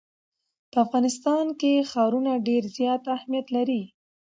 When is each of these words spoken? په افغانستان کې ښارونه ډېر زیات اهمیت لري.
په 0.71 0.77
افغانستان 0.85 1.45
کې 1.59 1.87
ښارونه 1.91 2.31
ډېر 2.47 2.63
زیات 2.77 3.03
اهمیت 3.17 3.47
لري. 3.55 3.81